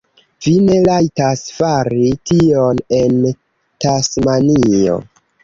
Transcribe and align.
Vi 0.43 0.51
ne 0.69 0.77
rajtas 0.85 1.43
fari 1.57 2.07
tion 2.31 2.81
en 3.01 3.21
Tasmanio. 3.87 4.99